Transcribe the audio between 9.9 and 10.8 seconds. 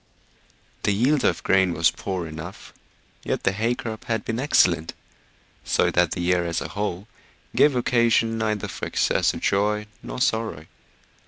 nor sorrow.